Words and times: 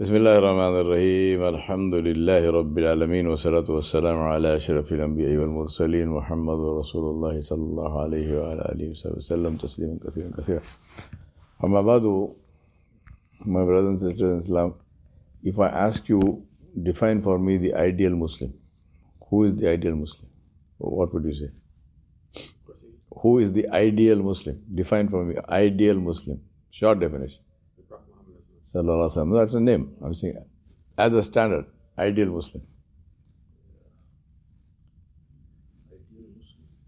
بسم 0.00 0.14
الله 0.16 0.34
الرحمن 0.38 0.74
الرحيم 0.82 1.40
الحمد 1.54 1.94
لله 2.08 2.42
رب 2.58 2.74
العالمين 2.78 3.26
والصلاة 3.26 3.68
والسلام 3.76 4.18
على 4.32 4.56
أشرف 4.56 4.92
الأنبياء 4.92 5.36
والمرسلين 5.40 6.08
محمد 6.08 6.60
رسول 6.80 7.04
الله 7.14 7.40
صلى 7.40 7.64
الله 7.70 7.92
عليه 8.04 8.28
وعلى 8.40 8.62
آله 8.72 8.90
وصحبه 8.90 9.16
وسلم 9.16 9.56
تسليما 9.56 9.98
كثيرا 10.04 10.30
كثيرا 10.38 10.62
أما 11.64 11.80
بعد 11.82 12.04
my 13.44 13.62
brothers 13.68 13.88
and 13.90 13.98
sisters 14.00 14.30
in 14.32 14.38
Islam 14.38 14.74
if 15.44 15.58
I 15.58 15.68
ask 15.68 16.08
you 16.08 16.20
define 16.82 17.20
for 17.20 17.38
me 17.38 17.58
the 17.58 17.74
ideal 17.74 18.16
Muslim 18.24 18.54
who 19.28 19.44
is 19.44 19.54
the 19.60 19.68
ideal 19.68 19.96
Muslim 19.96 20.30
what 20.78 21.12
would 21.12 21.24
you 21.26 21.34
say 21.42 21.50
who 23.20 23.38
is 23.38 23.52
the 23.52 23.68
ideal 23.68 24.16
Muslim 24.30 24.56
define 24.74 25.10
for 25.10 25.26
me 25.26 25.36
ideal 25.62 25.96
Muslim 26.10 26.40
short 26.70 27.00
definition 27.00 27.42
Sallallahu. 28.62 29.38
That's 29.38 29.54
a 29.54 29.60
name. 29.60 29.92
I'm 30.02 30.14
saying 30.14 30.36
as 30.98 31.14
a 31.14 31.22
standard, 31.22 31.66
ideal 31.98 32.30
Muslim. 32.30 32.62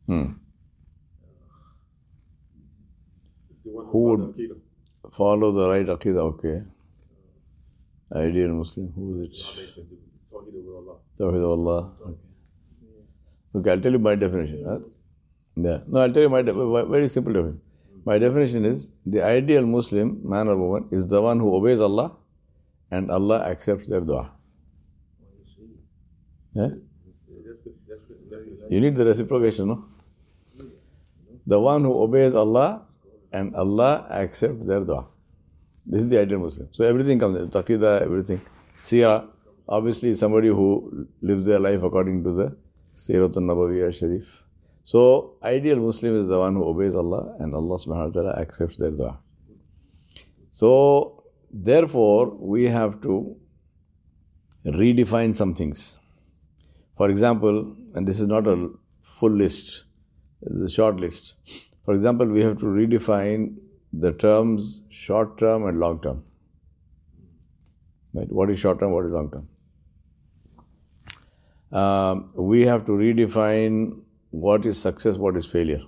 Hmm. 0.07 0.25
Who 3.65 4.03
would 4.05 4.61
follow 5.13 5.53
the 5.53 5.71
right 5.71 5.87
Aqidah? 5.87 6.25
Okay. 6.33 6.63
Ideal 8.15 8.49
Muslim. 8.49 8.93
Who 8.95 9.21
is 9.23 9.77
it? 9.79 9.85
Tawheed 11.19 11.37
of 11.37 11.51
Allah. 11.59 11.91
Okay. 12.07 12.19
Okay, 13.55 13.71
I'll 13.71 13.81
tell 13.81 13.93
you 13.93 13.99
my 13.99 14.15
definition. 14.15 14.65
Huh? 14.67 14.79
Yeah. 15.57 15.79
No, 15.87 16.01
I'll 16.01 16.13
tell 16.13 16.23
you 16.23 16.29
my 16.31 16.43
de- 16.43 16.87
very 16.87 17.09
simple 17.09 17.33
definition. 17.33 17.61
My 18.05 18.19
definition 18.19 18.65
is 18.65 18.91
the 19.07 19.25
ideal 19.25 19.65
Muslim, 19.65 20.21
man 20.29 20.49
or 20.49 20.57
woman, 20.57 20.89
is 20.91 21.07
the 21.09 21.23
one 21.23 21.39
who 21.39 21.55
obeys 21.55 21.81
Allah 21.81 22.17
and 22.91 23.11
Allah 23.11 23.43
accepts 23.43 23.87
their 23.87 24.01
dua. 24.01 24.33
Yeah? 26.55 26.71
You 28.69 28.81
need 28.81 28.97
the 28.97 29.05
reciprocation, 29.05 29.69
no? 29.69 29.85
The 31.47 31.61
one 31.61 31.83
who 31.83 31.93
obeys 32.03 32.35
Allah 32.35 32.87
and 33.33 33.55
Allah 33.55 34.07
accepts 34.11 34.67
their 34.67 34.81
dua. 34.81 35.09
This 35.87 36.03
is 36.03 36.09
the 36.09 36.21
ideal 36.21 36.39
Muslim. 36.39 36.69
So 36.73 36.85
everything 36.85 37.19
comes 37.19 37.39
in, 37.41 37.51
Taqida, 37.51 38.03
everything. 38.03 38.41
Sira, 38.81 39.29
obviously 39.69 40.15
somebody 40.15 40.49
who 40.49 41.07
lives 41.21 41.47
their 41.47 41.61
life 41.61 41.83
according 41.83 42.25
to 42.25 42.33
the 42.33 42.57
Siratul 42.97 43.45
Nabawiyah 43.49 43.95
Sharif. 43.95 44.43
So, 44.85 45.37
ideal 45.45 45.77
Muslim 45.77 46.21
is 46.23 46.29
the 46.29 46.39
one 46.39 46.55
who 46.55 46.65
obeys 46.65 46.95
Allah 46.95 47.37
and 47.39 47.55
Allah 47.55 47.77
subhanahu 47.77 48.07
wa 48.09 48.13
ta'ala 48.13 48.33
accepts 48.41 48.77
their 48.77 48.91
dua. 48.91 49.19
So, 50.51 51.23
therefore, 51.53 52.37
we 52.37 52.69
have 52.69 53.01
to 53.03 53.37
redefine 54.67 55.35
some 55.35 55.55
things. 55.55 55.99
For 56.97 57.09
example, 57.11 57.77
and 57.95 58.07
this 58.07 58.19
is 58.21 58.27
not 58.27 58.47
a 58.47 58.71
full 59.03 59.31
list, 59.31 59.85
it's 60.43 60.73
a 60.73 60.75
short 60.75 60.99
list. 60.99 61.35
For 61.85 61.95
example, 61.95 62.27
we 62.27 62.43
have 62.43 62.59
to 62.59 62.67
redefine 62.67 63.57
the 63.93 64.13
terms 64.13 64.83
short 64.89 65.39
term 65.39 65.67
and 65.67 65.79
long 65.79 66.01
term. 66.01 66.25
Right? 68.15 68.31
What 68.31 68.51
is 68.51 68.59
short 68.59 68.81
term, 68.81 68.93
what 68.93 69.05
is 69.05 69.13
long 69.13 69.31
term? 69.31 69.49
Um, 71.73 72.33
we 72.35 72.63
have 72.63 72.85
to 72.87 72.93
redefine 72.93 74.02
what 74.33 74.65
is 74.65 74.81
success, 74.81 75.19
what 75.19 75.37
is 75.37 75.47
failure. 75.47 75.83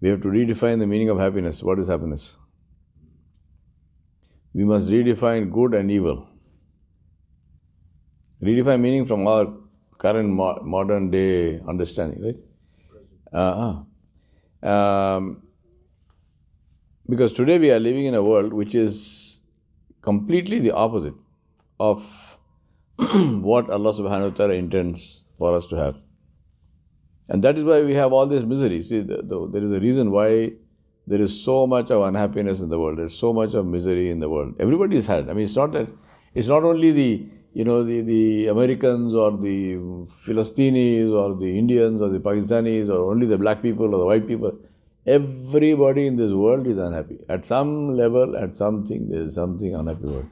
We 0.00 0.10
have 0.10 0.20
to 0.20 0.28
redefine 0.28 0.78
the 0.78 0.86
meaning 0.86 1.08
of 1.08 1.18
happiness. 1.18 1.62
What 1.62 1.78
is 1.78 1.88
happiness? 1.88 2.36
We 4.52 4.64
must 4.64 4.90
redefine 4.90 5.50
good 5.50 5.74
and 5.74 5.90
evil. 5.90 6.28
Redefine 8.42 8.80
meaning 8.80 9.06
from 9.06 9.26
our 9.26 9.54
current 9.96 10.28
mo- 10.28 10.60
modern 10.62 11.10
day 11.10 11.60
understanding, 11.66 12.22
right? 12.22 12.36
Uh-huh. 13.32 14.70
Um, 14.70 15.42
because 17.08 17.32
today 17.32 17.58
we 17.58 17.70
are 17.70 17.80
living 17.80 18.04
in 18.04 18.14
a 18.14 18.22
world 18.22 18.52
which 18.52 18.74
is 18.74 19.40
completely 20.02 20.58
the 20.58 20.72
opposite 20.72 21.14
of 21.80 22.38
what 23.42 23.68
Allah 23.70 23.92
subhanahu 23.92 24.30
wa 24.30 24.36
ta'ala 24.36 24.54
intends 24.54 25.24
for 25.38 25.54
us 25.54 25.66
to 25.68 25.76
have. 25.76 25.96
And 27.28 27.42
that 27.42 27.58
is 27.58 27.64
why 27.64 27.82
we 27.82 27.94
have 27.94 28.12
all 28.12 28.26
this 28.26 28.42
misery. 28.42 28.80
See, 28.82 29.00
the, 29.00 29.22
the, 29.22 29.48
there 29.52 29.64
is 29.64 29.72
a 29.72 29.80
reason 29.80 30.10
why 30.10 30.52
there 31.06 31.20
is 31.20 31.42
so 31.44 31.66
much 31.66 31.90
of 31.90 32.02
unhappiness 32.02 32.62
in 32.62 32.68
the 32.68 32.78
world. 32.78 32.98
There's 32.98 33.18
so 33.18 33.32
much 33.32 33.54
of 33.54 33.66
misery 33.66 34.10
in 34.10 34.20
the 34.20 34.28
world. 34.28 34.54
Everybody 34.58 34.96
is 34.96 35.06
sad. 35.06 35.28
I 35.28 35.34
mean, 35.34 35.44
it's 35.44 35.56
not 35.56 35.72
that, 35.72 35.88
it's 36.34 36.48
not 36.48 36.62
only 36.62 36.92
the, 36.92 37.26
you 37.52 37.64
know, 37.64 37.84
the, 37.84 38.00
the 38.00 38.46
Americans 38.46 39.14
or 39.14 39.32
the 39.32 39.74
Philistinis 40.26 41.10
or 41.10 41.34
the 41.34 41.58
Indians 41.58 42.00
or 42.00 42.08
the 42.08 42.20
Pakistanis 42.20 42.88
or 42.88 43.10
only 43.10 43.26
the 43.26 43.38
black 43.38 43.60
people 43.60 43.94
or 43.94 43.98
the 43.98 44.06
white 44.06 44.26
people. 44.26 44.56
Everybody 45.06 46.06
in 46.06 46.16
this 46.16 46.32
world 46.32 46.66
is 46.66 46.78
unhappy. 46.78 47.18
At 47.28 47.44
some 47.44 47.96
level, 47.96 48.36
at 48.36 48.56
something, 48.56 49.08
there 49.08 49.22
is 49.22 49.34
something 49.34 49.74
unhappy 49.74 50.06
world. 50.06 50.26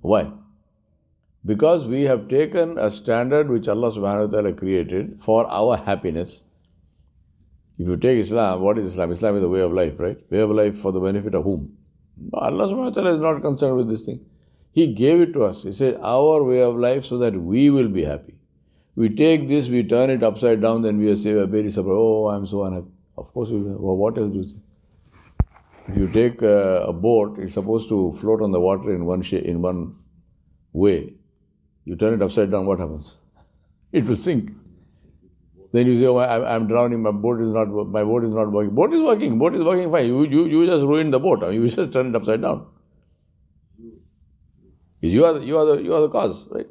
Why? 0.00 0.32
Because 1.44 1.86
we 1.86 2.02
have 2.02 2.28
taken 2.28 2.78
a 2.78 2.90
standard 2.90 3.48
which 3.48 3.68
Allah 3.68 3.90
subhanahu 3.90 4.26
wa 4.26 4.30
ta'ala 4.32 4.52
created 4.52 5.20
for 5.20 5.46
our 5.50 5.76
happiness. 5.76 6.44
If 7.78 7.86
you 7.88 7.96
take 7.96 8.18
Islam, 8.18 8.60
what 8.60 8.76
is 8.78 8.88
Islam? 8.88 9.12
Islam 9.12 9.36
is 9.36 9.44
a 9.44 9.48
way 9.48 9.60
of 9.60 9.72
life, 9.72 9.94
right? 9.98 10.18
Way 10.30 10.40
of 10.40 10.50
life 10.50 10.78
for 10.78 10.92
the 10.92 11.00
benefit 11.00 11.34
of 11.34 11.44
whom? 11.44 11.76
Allah 12.32 12.66
subhanahu 12.66 12.76
wa 12.76 12.90
ta'ala 12.90 13.14
is 13.14 13.20
not 13.20 13.40
concerned 13.40 13.76
with 13.76 13.88
this 13.88 14.04
thing. 14.04 14.20
He 14.72 14.92
gave 14.92 15.20
it 15.20 15.32
to 15.34 15.44
us. 15.44 15.62
He 15.62 15.72
said, 15.72 15.98
our 16.02 16.42
way 16.42 16.60
of 16.60 16.76
life 16.76 17.04
so 17.04 17.18
that 17.18 17.34
we 17.40 17.70
will 17.70 17.88
be 17.88 18.04
happy. 18.04 18.34
We 18.96 19.08
take 19.08 19.48
this, 19.48 19.68
we 19.68 19.84
turn 19.84 20.10
it 20.10 20.24
upside 20.24 20.60
down, 20.60 20.82
then 20.82 20.98
we 20.98 21.08
are 21.10 21.16
say, 21.16 21.32
very 21.46 21.70
surprised. 21.70 21.96
Oh, 21.96 22.28
I'm 22.28 22.46
so 22.46 22.64
unhappy. 22.64 22.90
Of 23.16 23.32
course, 23.32 23.50
you. 23.50 23.76
Well, 23.78 23.96
what 23.96 24.18
else 24.18 24.32
do 24.32 24.38
you 24.38 24.44
think? 24.44 24.62
If 25.86 25.96
you 25.96 26.08
take 26.08 26.42
a, 26.42 26.82
a 26.82 26.92
boat, 26.92 27.38
it's 27.38 27.54
supposed 27.54 27.88
to 27.88 28.12
float 28.14 28.42
on 28.42 28.50
the 28.50 28.60
water 28.60 28.92
in 28.94 29.04
one 29.04 29.22
shape, 29.22 29.44
in 29.44 29.62
one 29.62 29.94
way. 30.72 31.14
You 31.88 31.96
turn 31.96 32.12
it 32.12 32.22
upside 32.22 32.50
down, 32.50 32.66
what 32.66 32.80
happens? 32.80 33.16
It 33.92 34.04
will 34.04 34.16
sink. 34.16 34.50
Then 35.72 35.86
you 35.86 35.98
say, 35.98 36.06
oh, 36.06 36.16
I, 36.16 36.54
I'm 36.54 36.66
drowning, 36.66 37.02
my 37.02 37.12
boat 37.12 37.40
is 37.40 37.48
not, 37.48 37.68
my 37.68 38.04
boat 38.04 38.24
is 38.24 38.30
not 38.30 38.52
working. 38.52 38.74
Boat 38.74 38.92
is 38.92 39.00
working, 39.00 39.38
boat 39.38 39.54
is 39.54 39.62
working 39.62 39.90
fine. 39.90 40.04
You, 40.04 40.24
you, 40.24 40.44
you 40.44 40.66
just 40.66 40.84
ruined 40.84 41.14
the 41.14 41.18
boat. 41.18 41.42
I 41.42 41.48
mean, 41.48 41.62
you 41.62 41.68
just 41.68 41.90
turn 41.90 42.08
it 42.08 42.16
upside 42.16 42.42
down. 42.42 42.66
You 45.00 45.24
are, 45.24 45.38
you, 45.38 45.56
are 45.56 45.64
the, 45.64 45.82
you 45.82 45.94
are 45.94 46.02
the 46.02 46.10
cause, 46.10 46.46
right? 46.50 46.66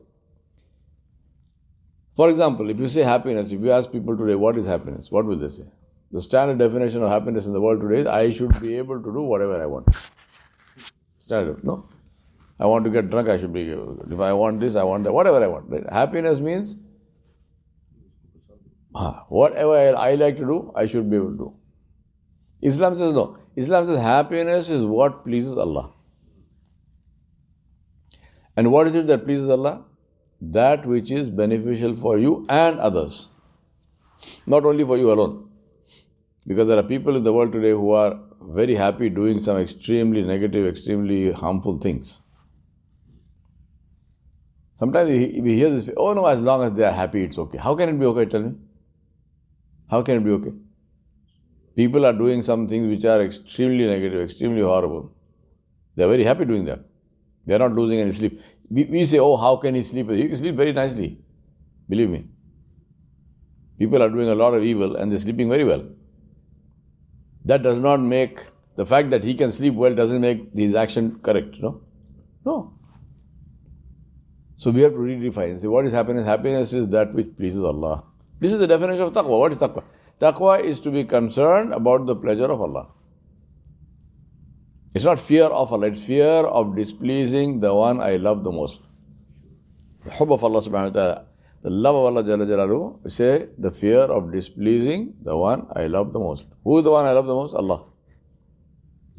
For 2.16 2.30
example, 2.30 2.70
if 2.70 2.80
you 2.80 2.88
say 2.88 3.02
happiness, 3.02 3.52
if 3.52 3.60
you 3.62 3.72
ask 3.72 3.92
people 3.92 4.16
today, 4.16 4.36
what 4.36 4.56
is 4.56 4.68
happiness? 4.68 5.10
What 5.10 5.26
will 5.26 5.40
they 5.40 5.48
say? 5.48 5.64
The 6.12 6.22
standard 6.22 6.60
definition 6.60 7.02
of 7.02 7.10
happiness 7.10 7.48
in 7.48 7.54
the 7.54 7.62
world 7.62 7.82
today 7.82 8.02
is 8.02 8.06
I 8.06 8.30
should 8.30 8.62
be 8.62 8.78
able 8.78 9.02
to 9.02 9.12
do 9.12 9.22
whatever 9.22 9.60
I 9.60 9.66
want. 9.66 9.88
Standard, 11.18 11.64
no? 11.64 11.90
I 12.60 12.66
want 12.66 12.86
to 12.86 12.92
get 12.92 13.10
drunk, 13.10 13.30
I 13.30 13.38
should 13.38 13.54
be. 13.54 13.70
If 13.70 14.20
I 14.20 14.34
want 14.34 14.60
this, 14.60 14.76
I 14.76 14.84
want 14.84 15.04
that, 15.04 15.14
whatever 15.14 15.44
I 15.44 15.48
want. 15.48 15.70
Right? 15.70 15.84
Happiness 15.92 16.40
means 16.40 16.76
whatever 19.28 19.96
I 19.96 20.16
like 20.16 20.38
to 20.38 20.46
do, 20.46 20.72
I 20.76 20.88
should 20.88 21.10
be 21.10 21.18
able 21.18 21.32
to 21.32 21.38
do. 21.38 21.54
Islam 22.62 22.98
says 22.98 23.14
no. 23.14 23.38
Islam 23.56 23.88
says 23.88 24.02
happiness 24.02 24.70
is 24.70 24.86
what 24.86 25.24
pleases 25.24 25.56
Allah. 25.56 25.94
And 28.56 28.72
what 28.72 28.88
is 28.88 28.96
it 28.96 29.06
that 29.08 29.26
pleases 29.26 29.50
Allah? 29.50 29.86
That 30.42 30.86
which 30.86 31.12
is 31.12 31.30
beneficial 31.30 31.96
for 31.96 32.18
you 32.18 32.46
and 32.50 32.80
others. 32.80 33.30
Not 34.48 34.66
only 34.66 34.84
for 34.84 34.98
you 34.98 35.12
alone. 35.12 35.50
Because 36.48 36.68
there 36.68 36.80
are 36.80 36.84
people 36.84 37.16
in 37.16 37.24
the 37.24 37.34
world 37.34 37.52
today 37.52 37.72
who 37.72 37.92
are 37.92 38.20
very 38.42 38.76
happy 38.76 39.10
doing 39.10 39.38
some 39.38 39.58
extremely 39.58 40.24
negative, 40.24 40.66
extremely 40.66 41.32
harmful 41.32 41.78
things. 41.78 42.22
Sometimes 44.78 45.10
we, 45.10 45.42
we 45.42 45.56
hear 45.56 45.70
this, 45.70 45.90
oh 45.98 46.14
no, 46.14 46.26
as 46.28 46.40
long 46.40 46.64
as 46.64 46.74
they 46.74 46.84
are 46.84 46.92
happy, 46.92 47.24
it's 47.24 47.38
okay. 47.38 47.58
How 47.58 47.76
can 47.76 47.90
it 47.90 48.00
be 48.00 48.06
okay? 48.06 48.26
Tell 48.26 48.42
me. 48.42 48.56
How 49.90 50.02
can 50.04 50.18
it 50.18 50.24
be 50.24 50.32
okay? 50.32 50.54
People 51.76 52.06
are 52.06 52.14
doing 52.14 52.42
some 52.42 52.68
things 52.68 52.88
which 52.88 53.06
are 53.06 53.22
extremely 53.22 53.88
negative, 53.88 54.22
extremely 54.22 54.62
horrible. 54.62 55.12
They 55.96 56.04
are 56.04 56.08
very 56.08 56.24
happy 56.24 56.46
doing 56.46 56.66
that. 56.66 56.80
They 57.46 57.56
are 57.56 57.60
not 57.60 57.74
losing 57.74 58.00
any 58.00 58.12
sleep. 58.12 58.42
We, 58.70 58.84
we 58.86 59.06
say, 59.06 59.20
oh, 59.20 59.36
how 59.38 59.56
can 59.58 59.74
he 59.74 59.82
sleep? 59.82 60.10
He 60.10 60.28
can 60.28 60.38
sleep 60.38 60.56
very 60.56 60.74
nicely. 60.74 61.20
Believe 61.90 62.10
me. 62.10 62.26
People 63.80 64.04
are 64.04 64.10
doing 64.10 64.30
a 64.30 64.36
lot 64.36 64.54
of 64.54 64.64
evil 64.64 64.96
and 64.96 65.12
they're 65.12 65.20
sleeping 65.20 65.50
very 65.50 65.64
well. 65.64 65.84
That 67.46 67.64
does 67.64 67.80
not 67.80 68.00
make 68.00 68.42
the 68.76 68.86
fact 68.86 69.10
that 69.12 69.24
he 69.24 69.34
can 69.34 69.52
sleep 69.52 69.74
well 69.74 69.96
doesn't 69.96 70.22
make 70.22 70.54
his 70.54 70.76
action 70.76 71.20
correct, 71.20 71.60
no? 71.60 71.82
No. 72.46 72.77
So 74.58 74.72
we 74.72 74.82
have 74.82 74.94
to 74.94 74.98
redefine 74.98 75.60
say 75.60 75.68
what 75.68 75.86
is 75.86 75.94
happiness? 75.94 76.26
Happiness 76.26 76.74
is 76.74 76.90
that 76.90 77.14
which 77.14 77.36
pleases 77.38 77.64
Allah. 77.64 78.04
This 78.40 78.52
is 78.52 78.60
the 78.60 78.68
definition 78.68 79.04
of 79.04 79.14
taqwa. 79.14 79.40
What 79.40 79.52
is 79.52 79.60
taqwa? 79.60 79.84
Taqwa 80.20 80.60
is 80.60 80.80
to 80.82 80.92
be 80.92 81.04
concerned 81.04 81.74
about 81.74 82.08
the 82.08 82.16
pleasure 82.16 82.52
of 82.52 82.60
Allah. 82.60 82.88
It's 84.96 85.06
not 85.06 85.20
fear 85.20 85.46
of 85.46 85.72
Allah, 85.72 85.88
it's 85.88 86.04
fear 86.04 86.46
of 86.60 86.76
displeasing 86.76 87.60
the 87.60 87.74
one 87.74 88.02
I 88.02 88.16
love 88.16 88.44
the 88.44 88.52
most. 88.52 88.82
The 90.06 90.12
hub 90.12 90.32
of 90.32 90.44
Allah 90.44 90.62
subhanahu 90.62 90.94
wa 90.96 91.02
ta'ala, 91.02 91.26
the 91.62 91.70
love 91.70 91.96
of 91.96 92.06
Allah 92.06 92.24
Jalla 92.24 92.48
Jalalu, 92.48 93.04
we 93.04 93.12
say 93.12 93.50
the 93.60 93.70
fear 93.70 94.00
of 94.00 94.32
displeasing 94.32 95.14
the 95.22 95.38
one 95.38 95.68
I 95.76 95.86
love 95.86 96.14
the 96.14 96.20
most. 96.20 96.48
Who 96.64 96.80
is 96.80 96.86
the 96.86 96.92
one 96.92 97.06
I 97.06 97.12
love 97.12 97.28
the 97.28 97.36
most? 97.36 97.54
Allah. 97.54 97.84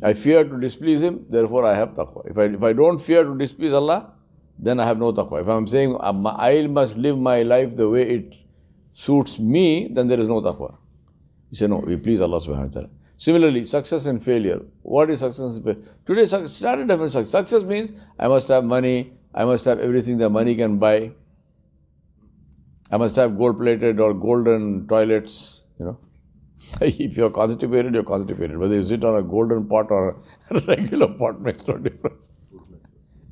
I 0.02 0.14
fear 0.14 0.42
to 0.42 0.58
displease 0.58 1.00
Him, 1.02 1.26
therefore 1.28 1.64
I 1.64 1.74
have 1.74 1.90
taqwa. 1.90 2.28
If 2.28 2.38
I, 2.38 2.44
if 2.44 2.62
I 2.62 2.72
don't 2.72 2.98
fear 2.98 3.22
to 3.22 3.36
displease 3.36 3.72
Allah, 3.72 4.14
then 4.58 4.80
I 4.80 4.86
have 4.86 4.98
no 4.98 5.12
taqwa. 5.12 5.40
If 5.40 5.48
I'm 5.48 5.66
saying 5.66 5.96
uh, 6.00 6.34
I 6.36 6.66
must 6.66 6.96
live 6.96 7.18
my 7.18 7.42
life 7.42 7.76
the 7.76 7.88
way 7.88 8.02
it 8.02 8.34
suits 8.92 9.38
me, 9.38 9.88
then 9.92 10.08
there 10.08 10.20
is 10.20 10.28
no 10.28 10.40
taqwa. 10.40 10.76
You 11.50 11.56
say, 11.56 11.66
no, 11.66 11.78
we 11.78 11.96
please 11.96 12.20
Allah 12.20 12.40
subhanahu 12.40 12.68
wa 12.68 12.80
ta'ala. 12.80 12.88
Similarly, 13.16 13.64
success 13.64 14.06
and 14.06 14.22
failure. 14.22 14.60
What 14.82 15.10
is 15.10 15.20
success 15.20 15.56
and 15.56 15.64
failure? 15.64 15.82
Today, 16.06 16.24
started 16.46 16.88
definition 16.88 17.24
success. 17.24 17.30
Success 17.30 17.62
means 17.62 17.92
I 18.18 18.28
must 18.28 18.48
have 18.48 18.64
money, 18.64 19.12
I 19.34 19.44
must 19.44 19.64
have 19.64 19.80
everything 19.80 20.18
that 20.18 20.30
money 20.30 20.54
can 20.54 20.78
buy. 20.78 21.12
I 22.90 22.96
must 22.96 23.16
have 23.16 23.36
gold 23.36 23.58
plated 23.58 24.00
or 24.00 24.14
golden 24.14 24.86
toilets, 24.88 25.64
you 25.78 25.86
know. 25.86 25.98
if 26.80 27.16
you're 27.16 27.30
constipated, 27.30 27.94
you're 27.94 28.02
constipated. 28.02 28.56
Whether 28.56 28.76
you 28.76 28.82
sit 28.82 29.04
on 29.04 29.16
a 29.16 29.22
golden 29.22 29.68
pot 29.68 29.90
or 29.90 30.20
a 30.50 30.60
regular 30.60 31.08
pot 31.08 31.40
makes 31.40 31.66
no 31.66 31.76
difference. 31.76 32.30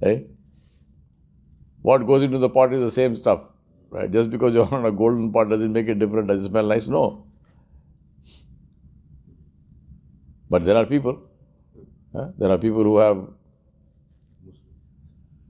Hey? 0.00 0.26
What 1.86 2.04
goes 2.04 2.24
into 2.24 2.38
the 2.38 2.48
pot 2.50 2.72
is 2.72 2.80
the 2.80 2.90
same 2.90 3.14
stuff. 3.14 3.42
Right? 3.90 4.10
Just 4.10 4.28
because 4.28 4.52
you're 4.52 4.74
on 4.78 4.84
a 4.86 4.90
golden 4.90 5.30
pot 5.32 5.48
doesn't 5.48 5.72
make 5.72 5.86
it 5.86 6.00
different. 6.00 6.26
Does 6.26 6.44
it 6.44 6.48
smell 6.48 6.66
nice? 6.66 6.88
No. 6.88 7.24
But 10.50 10.64
there 10.64 10.76
are 10.76 10.84
people. 10.84 11.22
Huh? 12.12 12.28
There 12.38 12.50
are 12.50 12.58
people 12.58 12.82
who 12.82 12.96
have. 12.98 13.28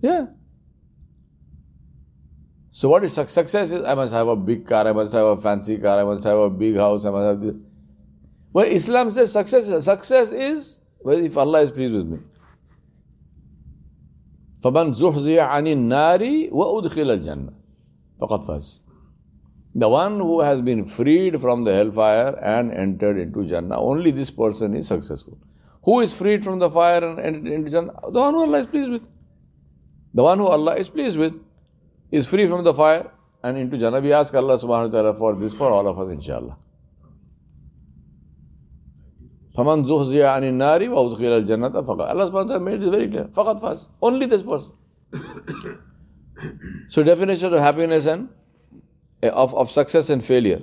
Yeah. 0.02 0.26
So 2.70 2.90
what 2.90 3.02
is 3.04 3.14
success? 3.14 3.72
Is 3.72 3.82
I 3.82 3.94
must 3.94 4.12
have 4.12 4.28
a 4.28 4.36
big 4.36 4.66
car, 4.66 4.86
I 4.86 4.92
must 4.92 5.14
have 5.14 5.24
a 5.24 5.36
fancy 5.38 5.78
car, 5.78 5.98
I 5.98 6.04
must 6.04 6.22
have 6.24 6.36
a 6.36 6.50
big 6.50 6.76
house, 6.76 7.06
I 7.06 7.10
must 7.12 7.26
have 7.28 7.40
this. 7.40 7.54
Well, 8.52 8.66
Islam 8.66 9.10
says 9.10 9.32
success. 9.32 9.84
Success 9.84 10.32
is 10.32 10.82
well, 11.00 11.18
if 11.18 11.34
Allah 11.38 11.62
is 11.62 11.70
pleased 11.70 11.94
with 11.94 12.08
me. 12.08 12.18
فمن 14.65 14.93
زحزح 14.93 15.39
عن 15.39 15.67
النار 15.67 16.49
وأدخل 16.51 17.11
الجنة 17.11 17.53
فقد 18.19 18.43
فاز. 18.43 18.81
The 19.73 19.89
one 19.89 20.19
who 20.19 20.41
has 20.41 20.61
been 20.61 20.85
freed 20.85 21.39
from 21.39 21.63
the 21.63 21.73
hellfire 21.73 22.37
and 22.41 22.71
entered 22.71 23.17
into 23.17 23.45
Jannah, 23.45 23.79
only 23.79 24.11
this 24.11 24.29
person 24.29 24.75
is 24.75 24.87
successful. 24.87 25.37
Who 25.83 26.01
is 26.01 26.13
freed 26.13 26.43
from 26.43 26.59
the 26.59 26.69
fire 26.69 27.03
and 27.03 27.19
entered 27.19 27.53
into 27.53 27.71
Jannah? 27.71 27.93
The 28.09 28.19
one 28.19 28.33
who 28.33 28.41
Allah 28.41 28.59
is 28.59 28.67
pleased 28.67 28.91
with. 28.91 29.07
The 30.13 30.23
one 30.23 30.37
who 30.37 30.47
Allah 30.47 30.75
is 30.75 30.89
pleased 30.89 31.17
with 31.17 31.41
is 32.11 32.27
free 32.27 32.47
from 32.47 32.63
the 32.63 32.73
fire 32.73 33.09
and 33.41 33.57
into 33.57 33.77
Jannah. 33.77 34.01
We 34.01 34.13
ask 34.13 34.33
Allah 34.35 34.57
subhanahu 34.57 34.91
wa 34.91 34.99
ta'ala 34.99 35.13
for 35.15 35.35
this 35.35 35.53
for 35.53 35.71
all 35.71 35.87
of 35.87 35.97
us, 35.97 36.09
inshallah. 36.09 36.57
فَمَنْ 39.56 39.84
زُحْزِيَ 39.84 40.22
عَنِ 40.34 40.42
النَّارِ 40.52 40.80
وَأُدْخِلَ 40.92 41.32
الْجَنَّةَ 41.40 41.72
فَقَدْ 41.86 42.00
Allah 42.00 42.26
subhanahu 42.28 42.32
wa 42.32 42.42
ta'ala 42.44 42.60
made 42.60 42.82
it 42.82 42.90
very 42.90 43.08
clear. 43.08 43.24
فَقَدْ 43.24 43.60
فاز 43.60 43.88
Only 44.02 44.26
this 44.26 44.42
person. 44.42 44.72
so 46.88 47.02
definition 47.02 47.54
of 47.54 47.60
happiness 47.60 48.06
and 48.06 48.28
eh, 49.22 49.30
of, 49.30 49.54
of 49.54 49.70
success 49.70 50.10
and 50.10 50.22
failure. 50.22 50.60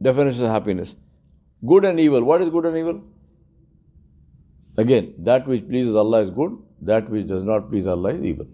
Definition 0.00 0.44
of 0.44 0.50
happiness. 0.50 0.94
Good 1.66 1.84
and 1.84 1.98
evil. 1.98 2.22
What 2.22 2.40
is 2.40 2.50
good 2.50 2.66
and 2.66 2.76
evil? 2.76 3.02
Again, 4.78 5.14
that 5.18 5.48
which 5.48 5.66
pleases 5.68 5.96
Allah 5.96 6.22
is 6.22 6.30
good, 6.30 6.56
that 6.82 7.10
which 7.10 7.26
does 7.26 7.44
not 7.44 7.68
please 7.68 7.86
Allah 7.86 8.10
is 8.14 8.22
evil. 8.22 8.46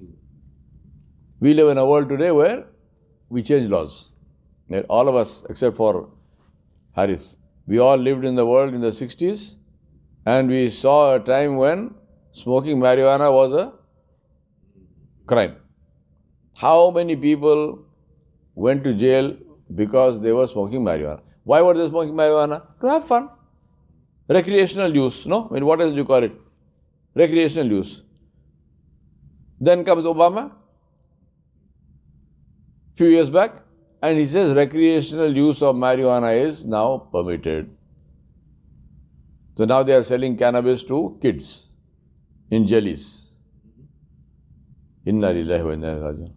We 1.38 1.52
live 1.52 1.68
in 1.68 1.76
a 1.76 1.84
world 1.84 2.08
today 2.08 2.30
where 2.30 2.64
we 3.28 3.42
change 3.42 3.68
laws. 3.70 4.10
All 4.88 5.06
of 5.06 5.14
us, 5.14 5.44
except 5.50 5.76
for 5.76 6.08
Harris, 6.92 7.36
we 7.66 7.78
all 7.78 7.96
lived 7.96 8.24
in 8.24 8.36
the 8.36 8.46
world 8.46 8.72
in 8.72 8.80
the 8.80 8.88
60s 8.88 9.56
and 10.26 10.48
we 10.48 10.68
saw 10.68 11.14
a 11.14 11.20
time 11.20 11.56
when 11.56 11.94
smoking 12.32 12.78
marijuana 12.78 13.32
was 13.32 13.52
a 13.52 13.72
crime. 15.26 15.56
How 16.56 16.90
many 16.90 17.14
people 17.14 17.84
went 18.54 18.82
to 18.84 18.92
jail 18.94 19.36
because 19.74 20.20
they 20.20 20.32
were 20.32 20.46
smoking 20.46 20.80
marijuana? 20.80 21.20
Why 21.44 21.62
were 21.62 21.74
they 21.74 21.88
smoking 21.88 22.14
marijuana? 22.14 22.62
To 22.80 22.88
have 22.88 23.04
fun. 23.04 23.30
Recreational 24.28 24.94
use, 24.94 25.26
no? 25.26 25.46
I 25.48 25.54
mean, 25.54 25.64
what 25.64 25.80
else 25.80 25.92
do 25.92 25.98
you 25.98 26.04
call 26.04 26.24
it? 26.24 26.32
Recreational 27.14 27.68
use. 27.68 28.02
Then 29.60 29.84
comes 29.84 30.04
Obama, 30.04 30.52
few 32.96 33.06
years 33.06 33.30
back, 33.30 33.62
and 34.02 34.18
he 34.18 34.26
says 34.26 34.54
recreational 34.54 35.34
use 35.34 35.62
of 35.62 35.76
marijuana 35.76 36.36
is 36.44 36.66
now 36.66 37.08
permitted. 37.12 37.75
So 39.56 39.64
now 39.64 39.82
they 39.82 39.94
are 39.94 40.02
selling 40.02 40.36
cannabis 40.36 40.84
to 40.84 41.18
kids 41.20 41.68
in 42.50 42.66
jellies. 42.66 43.30
Inna 45.06 45.28
lillahi 45.28 45.64
wa 45.64 45.70
inna 45.72 45.94
ilaihi 45.96 46.32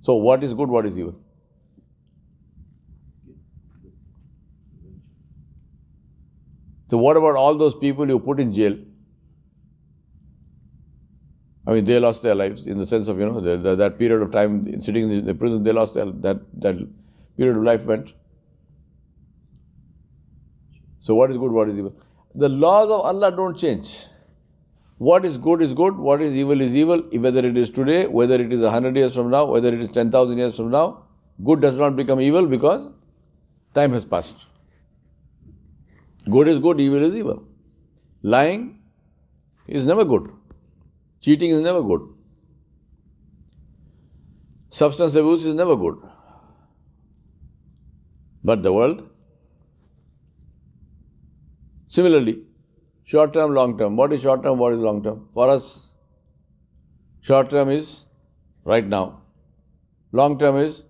So 0.00 0.14
what 0.14 0.44
is 0.44 0.54
good, 0.54 0.68
what 0.68 0.86
is 0.86 0.98
evil? 0.98 1.16
So 6.86 6.98
what 6.98 7.16
about 7.16 7.34
all 7.34 7.56
those 7.56 7.74
people 7.74 8.06
you 8.08 8.20
put 8.20 8.38
in 8.38 8.52
jail? 8.52 8.76
I 11.66 11.72
mean, 11.72 11.84
they 11.84 11.98
lost 11.98 12.22
their 12.22 12.34
lives 12.34 12.66
in 12.66 12.78
the 12.78 12.86
sense 12.86 13.08
of, 13.08 13.18
you 13.18 13.26
know, 13.26 13.40
the, 13.40 13.56
the, 13.56 13.74
that 13.74 13.98
period 13.98 14.22
of 14.22 14.30
time 14.30 14.80
sitting 14.80 15.10
in 15.10 15.26
the 15.26 15.34
prison, 15.34 15.64
they 15.64 15.72
lost 15.72 15.94
their, 15.94 16.06
that, 16.06 16.40
that 16.60 16.76
period 17.36 17.56
of 17.56 17.62
life 17.64 17.84
went. 17.84 18.14
So, 21.00 21.14
what 21.14 21.30
is 21.30 21.36
good, 21.36 21.52
what 21.52 21.68
is 21.68 21.78
evil? 21.78 21.94
The 22.34 22.48
laws 22.48 22.90
of 22.90 23.00
Allah 23.00 23.30
don't 23.30 23.56
change. 23.56 24.06
What 24.98 25.24
is 25.24 25.38
good 25.38 25.62
is 25.62 25.74
good, 25.74 25.96
what 25.96 26.20
is 26.20 26.34
evil 26.34 26.60
is 26.60 26.74
evil, 26.76 27.02
whether 27.12 27.38
it 27.38 27.56
is 27.56 27.70
today, 27.70 28.06
whether 28.06 28.34
it 28.34 28.52
is 28.52 28.62
100 28.62 28.96
years 28.96 29.14
from 29.14 29.30
now, 29.30 29.44
whether 29.44 29.68
it 29.68 29.80
is 29.80 29.92
10,000 29.92 30.36
years 30.36 30.56
from 30.56 30.70
now. 30.70 31.04
Good 31.42 31.60
does 31.60 31.78
not 31.78 31.94
become 31.94 32.20
evil 32.20 32.46
because 32.46 32.90
time 33.74 33.92
has 33.92 34.04
passed. 34.04 34.46
Good 36.28 36.48
is 36.48 36.58
good, 36.58 36.80
evil 36.80 37.02
is 37.02 37.14
evil. 37.14 37.44
Lying 38.22 38.80
is 39.68 39.86
never 39.86 40.04
good. 40.04 40.28
Cheating 41.20 41.50
is 41.50 41.60
never 41.60 41.80
good. 41.80 42.00
Substance 44.70 45.14
abuse 45.14 45.46
is 45.46 45.54
never 45.54 45.76
good. 45.76 45.96
But 48.42 48.62
the 48.62 48.72
world, 48.72 49.08
similarly, 51.88 52.42
short 53.04 53.32
term, 53.32 53.54
long 53.54 53.76
term. 53.78 53.96
What 53.96 54.12
is 54.12 54.22
short 54.22 54.42
term? 54.42 54.58
What 54.58 54.72
is 54.74 54.78
long 54.78 55.02
term? 55.02 55.28
For 55.34 55.48
us, 55.48 55.94
short 57.20 57.50
term 57.50 57.70
is 57.70 58.06
right 58.64 58.86
now. 58.86 59.22
Long 60.12 60.38
term 60.38 60.56
is 60.56 60.84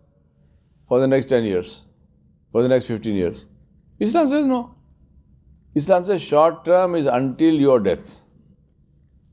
for 0.88 1.00
the 1.00 1.09
next 1.09 1.26
10 1.26 1.45
years, 1.45 1.83
for 2.52 2.62
the 2.62 2.69
next 2.69 2.87
15 2.87 3.14
years. 3.14 3.47
Islam 3.99 4.28
says 4.28 4.47
no. 4.47 4.75
Islam 5.75 6.07
says 6.07 6.23
short 6.23 6.64
term 6.64 6.95
is 6.95 7.07
until 7.07 7.55
your 7.55 7.78
death. 7.81 8.21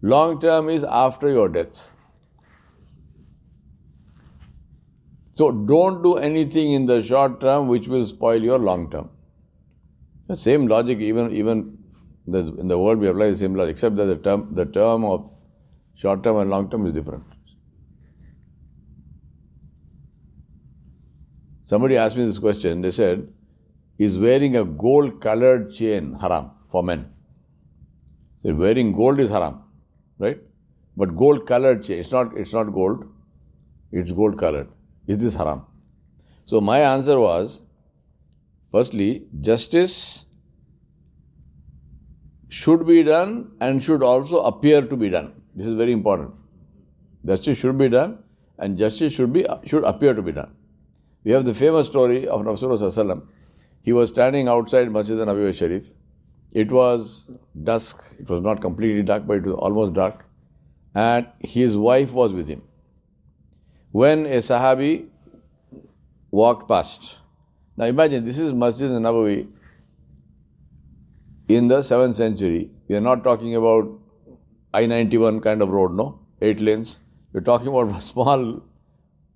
Long 0.01 0.39
term 0.39 0.69
is 0.69 0.83
after 0.83 1.29
your 1.29 1.49
death. 1.49 1.89
So 5.29 5.51
don't 5.51 6.01
do 6.01 6.15
anything 6.15 6.73
in 6.73 6.85
the 6.85 7.01
short 7.01 7.41
term 7.41 7.67
which 7.67 7.87
will 7.87 8.05
spoil 8.05 8.41
your 8.41 8.57
long 8.57 8.89
term. 8.89 9.09
The 10.27 10.35
same 10.35 10.67
logic, 10.67 10.99
even 10.99 11.35
even 11.35 11.77
the, 12.27 12.39
in 12.59 12.67
the 12.67 12.77
world 12.79 12.99
we 12.99 13.07
apply 13.07 13.29
the 13.29 13.37
same 13.37 13.55
logic, 13.55 13.71
except 13.71 13.95
that 13.97 14.05
the 14.05 14.15
term 14.15 14.53
the 14.55 14.65
term 14.65 15.05
of 15.05 15.31
short 15.95 16.23
term 16.23 16.37
and 16.37 16.49
long 16.49 16.69
term 16.69 16.85
is 16.87 16.93
different. 16.93 17.23
Somebody 21.63 21.97
asked 21.97 22.17
me 22.17 22.25
this 22.25 22.39
question. 22.39 22.81
They 22.81 22.91
said, 22.91 23.27
"Is 23.97 24.17
wearing 24.19 24.55
a 24.55 24.63
gold 24.63 25.21
colored 25.21 25.71
chain 25.73 26.17
haram 26.25 26.51
for 26.69 26.83
men?" 26.83 27.05
They 28.41 28.49
said, 28.49 28.57
"Wearing 28.57 28.91
gold 28.93 29.19
is 29.19 29.29
haram." 29.29 29.61
right? 30.19 30.37
But 30.97 31.15
gold 31.15 31.45
colored 31.45 31.83
chain, 31.83 31.99
it's 31.99 32.11
not, 32.11 32.37
it's 32.37 32.53
not 32.53 32.73
gold, 32.73 33.05
it's 33.91 34.11
gold 34.11 34.37
colored. 34.37 34.69
Is 35.07 35.17
this 35.17 35.35
haram? 35.35 35.65
So 36.45 36.61
my 36.61 36.79
answer 36.79 37.19
was 37.19 37.61
firstly, 38.75 39.09
justice 39.49 39.97
should 42.59 42.85
be 42.87 43.03
done 43.03 43.31
and 43.61 43.83
should 43.87 44.03
also 44.03 44.41
appear 44.51 44.81
to 44.93 44.97
be 45.03 45.09
done. 45.09 45.29
This 45.55 45.67
is 45.67 45.75
very 45.81 45.93
important. 45.93 46.33
Justice 47.25 47.59
should 47.59 47.77
be 47.77 47.89
done 47.89 48.17
and 48.57 48.77
justice 48.77 49.15
should 49.15 49.33
be 49.37 49.45
should 49.65 49.87
appear 49.93 50.13
to 50.19 50.21
be 50.21 50.33
done. 50.39 50.51
We 51.23 51.31
have 51.31 51.45
the 51.45 51.53
famous 51.61 51.87
story 51.87 52.27
of 52.27 52.41
Rasulullah. 52.41 53.21
He 53.81 53.93
was 53.93 54.09
standing 54.09 54.47
outside 54.47 54.91
Masjid 54.91 55.17
Nabawi 55.17 55.53
Sharif 55.61 55.89
It 56.51 56.71
was 56.71 57.09
dusk. 57.69 58.05
It 58.19 58.29
was 58.29 58.43
not 58.43 58.61
completely 58.61 59.03
dark, 59.03 59.27
but 59.27 59.37
it 59.37 59.49
was 59.51 59.55
almost 59.55 59.93
dark. 59.93 60.25
And 60.93 61.27
his 61.39 61.77
wife 61.89 62.13
was 62.13 62.33
with 62.33 62.47
him. 62.47 62.63
When 63.91 64.25
a 64.25 64.39
Sahabi 64.53 64.93
walked 66.31 66.67
past. 66.69 67.15
Now 67.77 67.85
imagine 67.85 68.23
this 68.23 68.39
is 68.39 68.53
Masjid 68.53 68.89
Nabawi 68.89 69.47
in 71.47 71.67
the 71.67 71.79
7th 71.79 72.13
century. 72.13 72.71
We 72.87 72.95
are 72.95 73.01
not 73.01 73.23
talking 73.23 73.55
about 73.55 73.99
I 74.73 74.85
91 74.85 75.41
kind 75.41 75.61
of 75.61 75.69
road, 75.69 75.93
no? 75.93 76.19
Eight 76.41 76.61
lanes. 76.61 76.99
We're 77.33 77.41
talking 77.41 77.67
about 77.67 77.95
a 77.95 78.01
small 78.01 78.61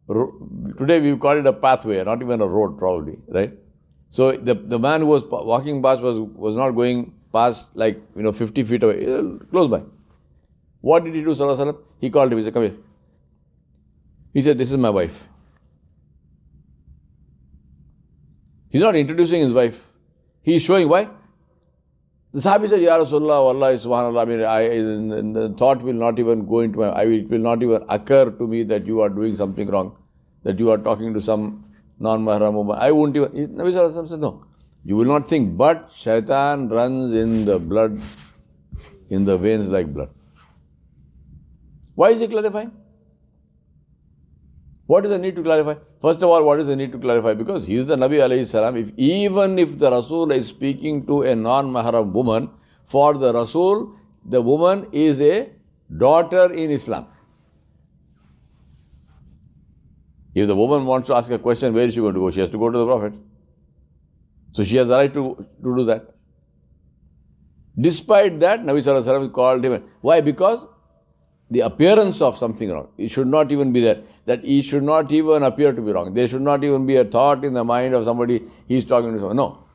road. 0.08 0.78
Today 0.78 1.00
we 1.02 1.16
call 1.18 1.38
it 1.38 1.46
a 1.46 1.54
pathway, 1.54 2.04
not 2.04 2.22
even 2.22 2.42
a 2.42 2.48
road, 2.48 2.78
probably, 2.78 3.18
right? 3.28 3.52
So 4.10 4.32
the, 4.32 4.54
the 4.54 4.80
man 4.80 5.02
who 5.02 5.08
was 5.08 5.24
walking 5.26 5.84
past 5.84 6.02
was, 6.02 6.20
was 6.20 6.56
not 6.56 6.72
going 6.72 7.14
past 7.34 7.68
like, 7.76 8.02
you 8.16 8.24
know, 8.24 8.32
50 8.32 8.64
feet 8.64 8.84
away, 8.84 9.06
uh, 9.06 9.24
close 9.52 9.70
by. 9.70 9.84
What 10.82 11.04
did 11.04 11.14
he 11.14 11.22
do, 11.22 11.32
Sallallahu 11.32 11.78
He 12.00 12.10
called 12.10 12.32
him, 12.32 12.38
he 12.40 12.46
said, 12.46 12.54
come 12.54 12.64
here. 12.64 12.78
He 14.34 14.42
said, 14.42 14.58
this 14.58 14.72
is 14.72 14.78
my 14.78 14.90
wife. 14.90 15.28
He's 18.70 18.82
not 18.82 18.96
introducing 18.96 19.42
his 19.42 19.54
wife. 19.54 19.88
He's 20.42 20.62
showing 20.62 20.88
why. 20.88 21.10
The 22.32 22.42
Sahabi 22.42 22.70
said, 22.70 22.82
Ya 22.82 22.98
Rasulullah, 22.98 23.44
Wallah, 23.44 23.74
subhanAllah, 23.74 24.22
I 24.22 24.26
mean, 24.26 24.42
I, 24.44 24.68
the 25.48 25.56
thought 25.58 25.82
will 25.82 25.94
not 25.94 26.20
even 26.20 26.46
go 26.46 26.60
into 26.60 26.78
my, 26.78 26.90
I, 26.90 27.06
it 27.06 27.28
will 27.28 27.40
not 27.40 27.64
even 27.64 27.84
occur 27.90 28.30
to 28.30 28.48
me 28.48 28.62
that 28.64 28.86
you 28.86 29.02
are 29.02 29.10
doing 29.10 29.36
something 29.36 29.68
wrong, 29.68 29.98
that 30.44 30.60
you 30.60 30.70
are 30.70 30.78
talking 30.78 31.16
to 31.16 31.22
some 31.22 31.66
non-mahram 31.98 32.54
woman. 32.54 32.78
I 32.80 32.92
won't 32.92 33.16
even, 33.16 33.32
Nabi 33.32 33.74
Sallallahu 33.74 34.08
said, 34.08 34.20
no. 34.20 34.46
You 34.86 34.96
will 34.96 35.06
not 35.06 35.28
think, 35.28 35.58
but 35.58 35.92
shaitan 35.92 36.70
runs 36.70 37.14
in 37.14 37.46
the 37.46 37.58
blood, 37.58 38.00
in 39.10 39.26
the 39.26 39.38
veins 39.38 39.68
like 39.68 39.92
blood. 39.92 40.10
Why 41.96 42.12
is 42.12 42.20
he 42.22 42.28
clarifying? 42.28 42.72
What 44.90 45.06
is 45.06 45.12
the 45.12 45.20
need 45.20 45.36
to 45.36 45.44
clarify? 45.44 45.76
First 46.02 46.24
of 46.24 46.30
all, 46.30 46.44
what 46.44 46.60
is 46.60 46.66
the 46.66 46.76
need 46.76 46.92
to 46.94 46.98
clarify? 46.98 47.36
Because 47.36 47.68
he 47.68 47.76
is 47.76 47.86
the 47.86 47.96
Nabi 47.96 48.22
alayhi 48.28 48.48
salam. 48.48 48.76
If 48.76 48.92
even 48.98 49.60
if 49.60 49.78
the 49.78 49.92
Rasul 49.92 50.32
is 50.32 50.48
speaking 50.48 51.06
to 51.06 51.22
a 51.22 51.36
non-mahram 51.36 52.12
woman, 52.12 52.50
for 52.86 53.14
the 53.14 53.32
Rasul, 53.32 53.96
the 54.26 54.42
woman 54.42 54.88
is 54.92 55.22
a 55.22 55.52
daughter 55.96 56.52
in 56.52 56.72
Islam. 56.72 57.06
If 60.34 60.48
the 60.48 60.56
woman 60.56 60.88
wants 60.88 61.08
to 61.10 61.16
ask 61.16 61.32
a 61.32 61.38
question, 61.38 61.72
where 61.76 61.86
is 61.86 61.94
she 61.94 62.00
going 62.00 62.16
to 62.16 62.20
go? 62.20 62.32
She 62.32 62.40
has 62.40 62.50
to 62.50 62.58
go 62.58 62.72
to 62.72 62.78
the 62.80 62.86
Prophet. 62.88 63.14
So 64.54 64.64
she 64.64 64.78
has 64.78 64.88
the 64.88 64.98
right 64.98 65.14
to, 65.14 65.46
to 65.62 65.76
do 65.76 65.86
that. 65.86 66.16
Despite 67.80 68.40
that, 68.40 68.62
Nabi 68.64 68.82
Sallallahu 68.82 69.04
Alaihi 69.04 69.30
Wasallam 69.30 69.34
called 69.34 69.64
him. 69.64 69.84
Why? 70.02 70.20
Because 70.22 70.68
the 71.52 71.62
appearance 71.62 72.22
of 72.22 72.38
something 72.38 72.72
wrong. 72.72 72.90
It 72.98 73.10
should 73.10 73.28
not 73.28 73.52
even 73.52 73.74
be 73.74 73.82
there. 73.82 74.02
That 74.26 74.44
he 74.44 74.62
should 74.62 74.84
not 74.84 75.12
even 75.12 75.44
appear 75.44 75.74
to 75.74 75.82
be 75.82 75.92
wrong. 75.92 76.14
There 76.14 76.28
should 76.28 76.42
not 76.42 76.64
even 76.64 76.86
be 76.86 76.96
a 76.98 77.06
thought 77.06 77.44
in 77.44 77.54
the 77.54 77.64
mind 77.64 77.96
of 77.96 78.06
somebody 78.06 78.44
he's 78.68 78.86
talking 78.86 79.14
to 79.14 79.20
someone. 79.20 79.38
No. 79.38 79.66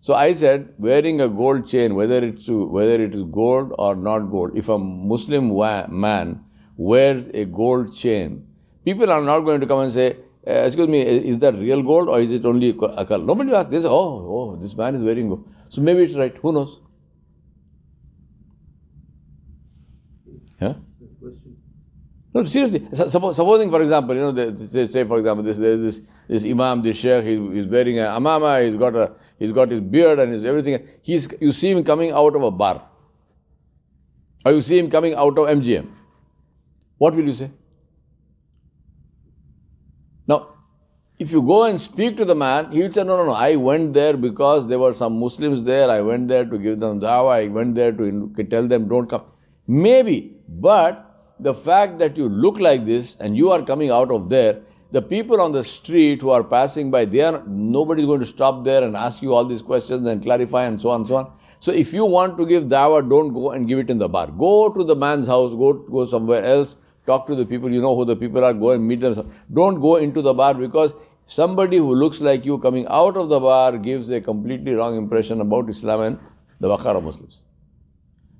So 0.00 0.14
I 0.14 0.32
said, 0.32 0.74
wearing 0.78 1.20
a 1.20 1.28
gold 1.28 1.66
chain, 1.66 1.94
whether 1.94 2.18
it's 2.24 2.48
whether 2.48 2.94
it 2.94 3.14
is 3.14 3.22
gold 3.22 3.72
or 3.78 3.94
not 3.94 4.30
gold, 4.30 4.56
if 4.56 4.68
a 4.68 4.78
Muslim 4.78 5.50
wa- 5.50 5.86
man 5.88 6.44
wears 6.76 7.28
a 7.28 7.44
gold 7.44 7.94
chain, 7.94 8.46
people 8.84 9.10
are 9.10 9.22
not 9.22 9.40
going 9.40 9.60
to 9.60 9.66
come 9.66 9.78
and 9.80 9.92
say, 9.92 10.16
uh, 10.46 10.50
excuse 10.50 10.88
me, 10.88 11.02
is 11.02 11.38
that 11.38 11.54
real 11.54 11.82
gold 11.82 12.08
or 12.08 12.20
is 12.20 12.32
it 12.32 12.44
only 12.44 12.70
a 12.70 13.04
color? 13.06 13.24
Nobody 13.24 13.54
asks. 13.54 13.70
They 13.70 13.80
say, 13.80 13.86
oh, 13.86 14.26
oh, 14.36 14.56
this 14.56 14.76
man 14.76 14.96
is 14.96 15.04
wearing 15.04 15.28
gold. 15.28 15.48
So 15.68 15.80
maybe 15.80 16.02
it's 16.02 16.16
right. 16.16 16.36
Who 16.36 16.52
knows? 16.52 16.80
Yeah? 20.62 20.74
No, 22.34 22.44
seriously. 22.44 22.80
supposing, 22.94 23.70
for 23.70 23.82
example, 23.82 24.14
you 24.14 24.32
know, 24.32 24.54
say, 24.56 24.86
say, 24.86 25.04
for 25.04 25.18
example, 25.18 25.42
this 25.42 25.58
this 25.58 26.00
this 26.28 26.44
imam, 26.44 26.82
this 26.82 26.96
sheikh, 26.96 27.24
he's, 27.24 27.38
he's 27.54 27.66
wearing 27.66 27.98
a 27.98 28.04
amama, 28.18 28.64
he's 28.64 28.76
got 28.76 28.96
a 28.96 29.12
he's 29.38 29.52
got 29.52 29.70
his 29.70 29.80
beard 29.80 30.18
and 30.18 30.32
his 30.32 30.44
everything. 30.44 30.86
He's 31.02 31.28
you 31.40 31.52
see 31.52 31.70
him 31.72 31.82
coming 31.84 32.12
out 32.12 32.34
of 32.34 32.42
a 32.42 32.50
bar, 32.50 32.76
or 34.46 34.52
you 34.52 34.62
see 34.62 34.78
him 34.78 34.88
coming 34.88 35.14
out 35.14 35.36
of 35.36 35.48
MGM. 35.58 35.90
What 36.96 37.14
will 37.14 37.24
you 37.24 37.34
say? 37.34 37.50
Now, 40.26 40.38
if 41.18 41.32
you 41.32 41.42
go 41.42 41.64
and 41.64 41.80
speak 41.80 42.16
to 42.18 42.24
the 42.24 42.34
man, 42.34 42.70
he 42.72 42.82
will 42.82 42.92
say, 42.92 43.04
No, 43.04 43.16
no, 43.16 43.26
no, 43.26 43.32
I 43.32 43.56
went 43.56 43.92
there 43.92 44.16
because 44.16 44.68
there 44.68 44.78
were 44.78 44.92
some 44.92 45.18
Muslims 45.20 45.64
there. 45.64 45.90
I 45.90 46.00
went 46.00 46.28
there 46.28 46.44
to 46.44 46.58
give 46.58 46.80
them 46.80 47.00
dawah. 47.00 47.32
I 47.32 47.48
went 47.48 47.74
there 47.74 47.92
to 47.92 48.46
tell 48.48 48.66
them, 48.66 48.88
Don't 48.88 49.10
come. 49.10 49.24
Maybe, 49.66 50.36
but 50.48 51.34
the 51.38 51.54
fact 51.54 51.98
that 51.98 52.16
you 52.16 52.28
look 52.28 52.58
like 52.58 52.84
this 52.84 53.16
and 53.16 53.36
you 53.36 53.50
are 53.50 53.62
coming 53.62 53.90
out 53.90 54.10
of 54.10 54.28
there, 54.28 54.60
the 54.90 55.02
people 55.02 55.40
on 55.40 55.52
the 55.52 55.64
street 55.64 56.20
who 56.20 56.30
are 56.30 56.44
passing 56.44 56.90
by, 56.90 57.04
they 57.04 57.20
are 57.20 57.42
nobody 57.46 58.02
is 58.02 58.06
going 58.06 58.20
to 58.20 58.26
stop 58.26 58.64
there 58.64 58.82
and 58.82 58.96
ask 58.96 59.22
you 59.22 59.32
all 59.32 59.44
these 59.44 59.62
questions 59.62 60.06
and 60.06 60.22
clarify 60.22 60.64
and 60.64 60.80
so 60.80 60.90
on 60.90 61.00
and 61.00 61.08
so 61.08 61.16
on. 61.16 61.32
So 61.60 61.72
if 61.72 61.92
you 61.94 62.04
want 62.04 62.36
to 62.38 62.46
give 62.46 62.64
dawah, 62.64 63.08
don't 63.08 63.32
go 63.32 63.52
and 63.52 63.68
give 63.68 63.78
it 63.78 63.88
in 63.88 63.98
the 63.98 64.08
bar. 64.08 64.26
Go 64.26 64.68
to 64.68 64.84
the 64.84 64.96
man's 64.96 65.28
house, 65.28 65.52
go 65.52 65.72
go 65.72 66.04
somewhere 66.04 66.42
else, 66.44 66.76
talk 67.06 67.26
to 67.28 67.34
the 67.36 67.46
people, 67.46 67.72
you 67.72 67.80
know 67.80 67.94
who 67.94 68.04
the 68.04 68.16
people 68.16 68.44
are, 68.44 68.52
go 68.52 68.72
and 68.72 68.86
meet 68.86 69.00
them. 69.00 69.32
Don't 69.52 69.80
go 69.80 69.96
into 69.96 70.22
the 70.22 70.34
bar 70.34 70.54
because 70.54 70.94
somebody 71.24 71.78
who 71.78 71.94
looks 71.94 72.20
like 72.20 72.44
you 72.44 72.58
coming 72.58 72.86
out 72.88 73.16
of 73.16 73.28
the 73.28 73.40
bar 73.40 73.78
gives 73.78 74.10
a 74.10 74.20
completely 74.20 74.74
wrong 74.74 74.96
impression 74.96 75.40
about 75.40 75.70
Islam 75.70 76.00
and 76.00 76.18
the 76.60 76.68
Waqar 76.68 77.02
Muslims. 77.02 77.44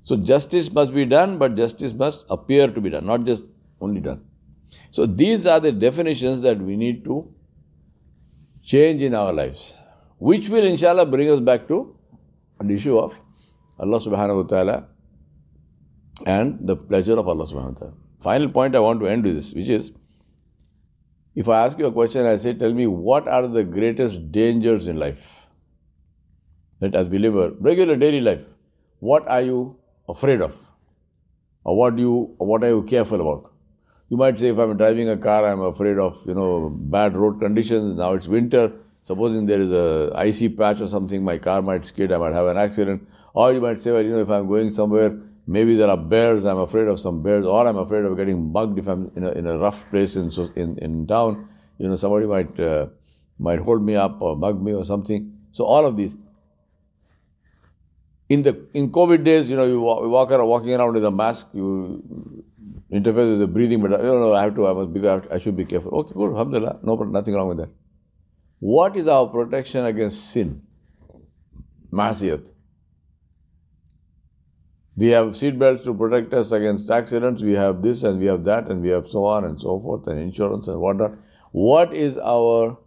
So 0.03 0.17
justice 0.17 0.71
must 0.71 0.93
be 0.93 1.05
done, 1.05 1.37
but 1.37 1.55
justice 1.55 1.93
must 1.93 2.25
appear 2.29 2.67
to 2.67 2.81
be 2.81 2.89
done, 2.89 3.05
not 3.05 3.23
just 3.23 3.47
only 3.79 4.01
done. 4.01 4.25
So 4.91 5.05
these 5.05 5.47
are 5.47 5.59
the 5.59 5.71
definitions 5.71 6.41
that 6.41 6.59
we 6.59 6.75
need 6.75 7.03
to 7.05 7.33
change 8.63 9.01
in 9.01 9.15
our 9.15 9.31
lives, 9.31 9.77
which 10.19 10.49
will 10.49 10.63
inshallah 10.63 11.05
bring 11.05 11.29
us 11.29 11.39
back 11.39 11.67
to 11.67 11.95
the 12.59 12.73
issue 12.75 12.97
of 12.97 13.19
Allah 13.79 13.99
subhanahu 13.99 14.43
wa 14.43 14.47
ta'ala 14.47 14.87
and 16.25 16.67
the 16.67 16.75
pleasure 16.75 17.17
of 17.17 17.27
Allah 17.27 17.45
subhanahu 17.45 17.73
wa 17.73 17.79
ta'ala. 17.79 17.93
Final 18.19 18.49
point 18.49 18.75
I 18.75 18.79
want 18.79 18.99
to 19.01 19.07
end 19.07 19.23
with 19.23 19.35
this, 19.35 19.53
which 19.53 19.69
is 19.69 19.91
if 21.35 21.49
I 21.49 21.63
ask 21.63 21.79
you 21.79 21.87
a 21.87 21.91
question, 21.91 22.25
I 22.25 22.35
say, 22.35 22.53
tell 22.53 22.73
me 22.73 22.87
what 22.87 23.27
are 23.27 23.47
the 23.47 23.63
greatest 23.63 24.31
dangers 24.31 24.87
in 24.87 24.97
life? 24.97 25.49
That 26.79 26.93
as 26.95 27.09
believer, 27.09 27.51
regular 27.59 27.95
daily 27.95 28.21
life, 28.21 28.45
what 28.99 29.27
are 29.27 29.41
you 29.41 29.77
afraid 30.07 30.41
of? 30.41 30.69
Or 31.63 31.77
what 31.77 31.97
you, 31.97 32.35
what 32.37 32.63
are 32.63 32.69
you 32.69 32.83
careful 32.83 33.21
about? 33.21 33.51
You 34.09 34.17
might 34.17 34.37
say, 34.37 34.49
if 34.49 34.57
I'm 34.57 34.77
driving 34.77 35.09
a 35.09 35.17
car, 35.17 35.45
I'm 35.49 35.61
afraid 35.61 35.97
of, 35.97 36.21
you 36.27 36.33
know, 36.35 36.69
bad 36.69 37.15
road 37.15 37.39
conditions. 37.39 37.97
Now 37.97 38.13
it's 38.13 38.27
winter. 38.27 38.73
Supposing 39.03 39.45
there 39.47 39.59
is 39.59 39.71
a 39.71 40.13
icy 40.15 40.49
patch 40.49 40.79
or 40.79 40.87
something, 40.87 41.23
my 41.23 41.37
car 41.37 41.61
might 41.61 41.85
skid, 41.85 42.11
I 42.11 42.17
might 42.17 42.33
have 42.33 42.47
an 42.47 42.57
accident. 42.57 43.07
Or 43.33 43.51
you 43.51 43.59
might 43.59 43.79
say, 43.79 43.91
well, 43.91 44.01
you 44.01 44.11
know, 44.11 44.19
if 44.19 44.29
I'm 44.29 44.47
going 44.47 44.69
somewhere, 44.69 45.19
maybe 45.45 45.75
there 45.75 45.89
are 45.89 45.97
bears, 45.97 46.45
I'm 46.45 46.59
afraid 46.59 46.87
of 46.87 46.99
some 46.99 47.21
bears, 47.21 47.45
or 47.45 47.67
I'm 47.67 47.77
afraid 47.77 48.05
of 48.05 48.15
getting 48.15 48.51
mugged 48.51 48.79
if 48.79 48.87
I'm 48.87 49.11
in 49.15 49.23
a, 49.25 49.31
in 49.31 49.47
a 49.47 49.57
rough 49.57 49.89
place 49.89 50.15
in, 50.15 50.31
in, 50.55 50.77
in 50.77 51.07
town. 51.07 51.49
You 51.79 51.89
know, 51.89 51.95
somebody 51.95 52.27
might, 52.27 52.57
uh, 52.59 52.87
might 53.39 53.59
hold 53.59 53.83
me 53.83 53.95
up 53.95 54.21
or 54.21 54.37
mug 54.37 54.61
me 54.61 54.73
or 54.73 54.85
something. 54.85 55.37
So 55.51 55.65
all 55.65 55.85
of 55.85 55.97
these 55.97 56.15
in 58.33 58.41
the 58.41 58.53
in 58.73 58.89
COVID 58.97 59.23
days, 59.23 59.49
you 59.49 59.55
know, 59.55 59.65
you 59.65 59.79
walk, 59.81 60.03
walk 60.03 60.31
around, 60.31 60.47
walking 60.47 60.73
around 60.73 60.93
with 60.93 61.05
a 61.05 61.11
mask, 61.11 61.49
you 61.53 62.43
interfere 62.89 63.29
with 63.29 63.39
the 63.39 63.47
breathing, 63.47 63.81
but 63.81 63.91
you 63.91 64.07
know, 64.07 64.33
I 64.33 64.43
have 64.43 64.55
to, 64.55 64.67
I 64.67 64.73
must 64.73 64.93
be, 64.93 65.07
I 65.07 65.37
should 65.37 65.57
be 65.57 65.65
careful. 65.65 65.91
Okay, 65.99 66.13
good, 66.15 66.31
alhamdulillah, 66.31 66.79
no, 66.83 66.95
nothing 66.95 67.35
wrong 67.35 67.49
with 67.49 67.57
that. 67.57 67.69
What 68.59 68.95
is 68.95 69.07
our 69.07 69.27
protection 69.27 69.85
against 69.85 70.31
sin? 70.31 70.61
Masiyat. 71.91 72.51
We 74.95 75.07
have 75.07 75.35
seat 75.35 75.57
belts 75.59 75.83
to 75.85 75.93
protect 75.93 76.33
us 76.33 76.51
against 76.51 76.89
accidents, 76.89 77.43
we 77.43 77.53
have 77.53 77.81
this 77.81 78.03
and 78.03 78.19
we 78.19 78.27
have 78.27 78.43
that, 78.45 78.67
and 78.67 78.81
we 78.81 78.89
have 78.89 79.07
so 79.07 79.25
on 79.25 79.43
and 79.43 79.59
so 79.59 79.79
forth, 79.79 80.07
and 80.07 80.19
insurance 80.19 80.67
and 80.67 80.79
whatnot. 80.79 81.17
What 81.51 81.93
is 81.93 82.17
our 82.17 82.77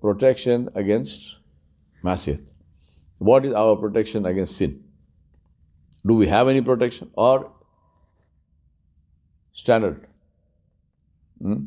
protection 0.00 0.68
against 0.74 1.36
masiyat? 2.04 2.46
What 3.28 3.44
is 3.44 3.52
our 3.52 3.76
protection 3.76 4.24
against 4.24 4.56
sin? 4.56 4.82
Do 6.10 6.14
we 6.14 6.26
have 6.28 6.48
any 6.48 6.62
protection 6.62 7.10
or 7.12 7.52
standard? 9.52 10.06
Hmm? 11.40 11.58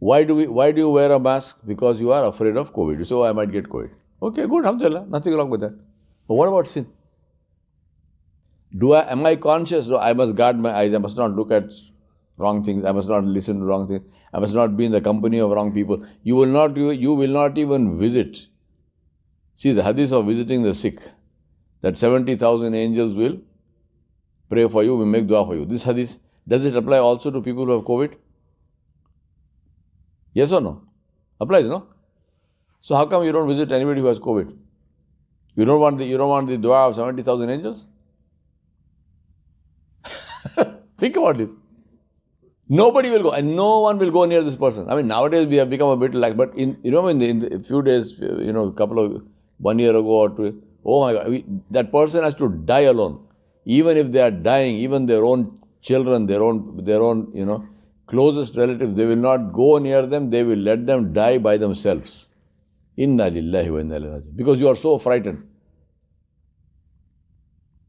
Why 0.00 0.24
do 0.24 0.34
we 0.34 0.48
why 0.48 0.72
do 0.72 0.80
you 0.80 0.90
wear 0.90 1.12
a 1.12 1.20
mask? 1.20 1.60
Because 1.64 2.00
you 2.00 2.10
are 2.10 2.24
afraid 2.24 2.56
of 2.56 2.74
COVID. 2.74 2.98
You 2.98 3.04
say, 3.04 3.14
oh, 3.14 3.22
I 3.22 3.32
might 3.32 3.52
get 3.52 3.68
COVID. 3.68 3.92
Okay, 4.20 4.46
good, 4.48 4.64
alhamdulillah, 4.64 5.06
nothing 5.06 5.34
wrong 5.34 5.50
with 5.50 5.60
that. 5.60 5.78
But 6.26 6.34
what 6.34 6.48
about 6.48 6.66
sin? 6.66 6.88
Do 8.76 8.92
I 8.94 9.12
am 9.12 9.24
I 9.24 9.36
conscious? 9.36 9.86
No, 9.86 9.98
I 9.98 10.12
must 10.12 10.34
guard 10.34 10.58
my 10.58 10.72
eyes, 10.72 10.92
I 10.92 10.98
must 10.98 11.16
not 11.16 11.36
look 11.42 11.52
at 11.52 11.70
wrong 12.40 12.62
things, 12.64 12.84
I 12.84 12.92
must 12.92 13.08
not 13.08 13.24
listen 13.24 13.60
to 13.60 13.64
wrong 13.64 13.86
things. 13.88 14.04
I 14.32 14.38
must 14.38 14.54
not 14.54 14.76
be 14.76 14.86
in 14.86 14.92
the 14.92 15.00
company 15.00 15.38
of 15.38 15.50
wrong 15.50 15.72
people. 15.72 16.04
You 16.22 16.36
will 16.36 16.46
not, 16.46 16.76
you 16.76 17.14
will 17.14 17.34
not 17.40 17.58
even 17.58 17.98
visit 17.98 18.46
See 19.60 19.72
the 19.72 19.82
hadith 19.82 20.10
of 20.10 20.24
visiting 20.24 20.62
the 20.62 20.72
sick, 20.72 20.94
that 21.82 21.98
70,000 21.98 22.74
angels 22.74 23.14
will 23.14 23.42
pray 24.48 24.66
for 24.66 24.82
you, 24.82 24.96
will 24.96 25.04
make 25.04 25.26
dua 25.26 25.44
for 25.44 25.54
you. 25.54 25.66
This 25.66 25.84
hadith, 25.84 26.18
does 26.48 26.64
it 26.64 26.74
apply 26.74 26.96
also 26.96 27.30
to 27.30 27.42
people 27.42 27.66
who 27.66 27.72
have 27.72 27.82
COVID? 27.82 28.14
Yes 30.32 30.50
or 30.50 30.62
no? 30.62 30.82
Applies, 31.38 31.66
no? 31.66 31.88
So 32.80 32.94
how 32.94 33.04
come 33.04 33.22
you 33.24 33.32
don't 33.32 33.48
visit 33.48 33.70
anybody 33.70 34.00
who 34.00 34.06
has 34.06 34.18
COVID? 34.18 34.56
You 35.56 35.66
don't 35.66 35.78
want 35.78 35.98
the 35.98 36.06
you 36.06 36.16
don't 36.16 36.30
want 36.30 36.46
the 36.46 36.56
dua 36.56 36.88
of 36.88 36.94
70,000 36.94 37.50
angels? 37.50 37.86
Think 40.96 41.16
about 41.18 41.36
this. 41.36 41.54
Nobody 42.72 43.10
will 43.10 43.22
go, 43.22 43.32
and 43.32 43.56
no 43.56 43.80
one 43.80 43.98
will 43.98 44.12
go 44.12 44.24
near 44.26 44.42
this 44.42 44.56
person. 44.56 44.88
I 44.88 44.94
mean, 44.94 45.08
nowadays 45.08 45.48
we 45.48 45.56
have 45.56 45.68
become 45.68 45.88
a 45.88 45.96
bit 45.96 46.14
like, 46.14 46.36
but 46.36 46.54
in 46.56 46.78
you 46.84 46.92
know, 46.92 47.08
in, 47.08 47.18
the, 47.18 47.28
in 47.28 47.38
the, 47.40 47.56
a 47.56 47.58
few 47.58 47.82
days, 47.82 48.20
you 48.20 48.52
know, 48.52 48.66
a 48.66 48.72
couple 48.72 49.04
of 49.04 49.22
one 49.58 49.80
year 49.80 49.90
ago 49.90 50.20
or 50.24 50.30
two, 50.30 50.62
oh 50.84 51.00
my 51.00 51.12
God, 51.14 51.28
we, 51.28 51.44
that 51.72 51.90
person 51.90 52.22
has 52.22 52.36
to 52.36 52.48
die 52.48 52.86
alone. 52.92 53.26
Even 53.64 53.96
if 53.96 54.12
they 54.12 54.20
are 54.20 54.30
dying, 54.30 54.76
even 54.76 55.06
their 55.06 55.24
own 55.24 55.58
children, 55.82 56.26
their 56.26 56.44
own, 56.44 56.84
their 56.84 57.02
own, 57.02 57.32
you 57.34 57.44
know, 57.44 57.66
closest 58.06 58.56
relatives, 58.56 58.96
they 58.96 59.04
will 59.04 59.16
not 59.16 59.52
go 59.52 59.78
near 59.78 60.06
them. 60.06 60.30
They 60.30 60.44
will 60.44 60.58
let 60.58 60.86
them 60.86 61.12
die 61.12 61.38
by 61.38 61.56
themselves. 61.56 62.28
Inna 62.96 63.24
lillahi 63.24 63.72
wa 63.72 63.78
inna 63.80 63.98
ilaihi 63.98 64.36
Because 64.36 64.60
you 64.60 64.68
are 64.68 64.76
so 64.76 64.96
frightened. 64.96 65.44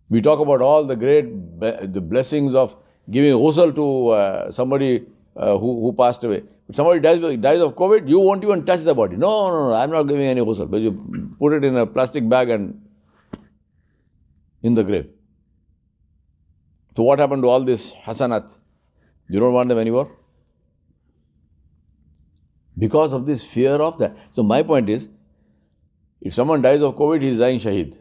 We 0.09 0.21
talk 0.21 0.39
about 0.39 0.61
all 0.61 0.85
the 0.85 0.95
great 0.95 1.59
the 1.59 2.01
blessings 2.01 2.55
of 2.55 2.75
giving 3.09 3.33
ghusl 3.33 3.73
to 3.75 4.07
uh, 4.09 4.51
somebody 4.51 5.05
uh, 5.35 5.57
who, 5.57 5.81
who 5.81 5.93
passed 5.93 6.23
away. 6.23 6.43
If 6.69 6.75
somebody 6.75 6.99
dies, 6.99 7.19
dies 7.37 7.59
of 7.59 7.75
COVID, 7.75 8.07
you 8.07 8.19
won't 8.19 8.43
even 8.43 8.65
touch 8.65 8.81
the 8.81 8.95
body. 8.95 9.17
No, 9.17 9.49
no, 9.49 9.69
no, 9.69 9.73
I'm 9.75 9.89
not 9.89 10.03
giving 10.03 10.25
any 10.25 10.41
ghusl. 10.41 10.69
But 10.69 10.81
you 10.81 10.91
put 11.37 11.53
it 11.53 11.63
in 11.63 11.75
a 11.75 11.85
plastic 11.85 12.27
bag 12.27 12.49
and 12.49 12.81
in 14.63 14.75
the 14.75 14.83
grave. 14.83 15.09
So 16.95 17.03
what 17.03 17.19
happened 17.19 17.43
to 17.43 17.49
all 17.49 17.61
this 17.61 17.93
hasanat? 17.93 18.51
You 19.29 19.39
don't 19.39 19.53
want 19.53 19.69
them 19.69 19.77
anymore? 19.77 20.11
Because 22.77 23.13
of 23.13 23.25
this 23.25 23.43
fear 23.45 23.73
of 23.73 23.97
that. 23.99 24.15
So 24.31 24.43
my 24.43 24.63
point 24.63 24.89
is, 24.89 25.09
if 26.21 26.33
someone 26.33 26.61
dies 26.61 26.81
of 26.81 26.95
COVID, 26.95 27.21
he 27.21 27.29
is 27.29 27.39
dying 27.39 27.57
shaheed. 27.57 27.97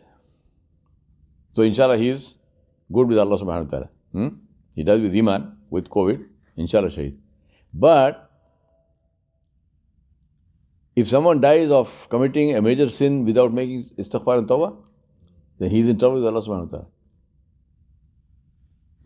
So 1.48 1.62
inshallah 1.62 1.96
he 1.96 2.08
is 2.08 2.38
good 2.92 3.08
with 3.08 3.18
Allah 3.18 3.38
subhanahu 3.38 3.64
wa 3.64 3.70
ta'ala. 3.70 3.90
Hmm? 4.12 4.28
He 4.74 4.84
dies 4.84 5.00
with 5.00 5.14
Iman, 5.14 5.56
with 5.68 5.90
COVID, 5.90 6.24
inshallah 6.56 6.88
shaheed. 6.88 7.16
But 7.72 8.30
if 10.96 11.08
someone 11.08 11.40
dies 11.40 11.70
of 11.70 12.08
committing 12.08 12.54
a 12.56 12.62
major 12.62 12.88
sin 12.88 13.24
without 13.24 13.52
making 13.52 13.82
istighfar 13.98 14.38
and 14.38 14.48
tawbah, 14.48 14.76
then 15.58 15.70
he's 15.70 15.88
in 15.88 15.98
trouble 15.98 16.16
with 16.16 16.26
Allah 16.26 16.42
subhanahu 16.42 16.70
wa 16.70 16.78
ta'ala. 16.78 16.86